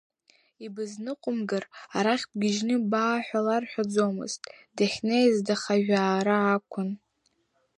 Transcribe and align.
Ибызныҟәымгар, 0.65 1.63
арахь 1.97 2.25
бгьежьны 2.37 2.75
баа 2.89 3.17
ҳәа 3.25 3.39
ларҳәаӡомызт, 3.45 4.41
дахьнеиз 4.75 5.35
дахажәаар 5.47 6.27
акәын. 6.31 6.89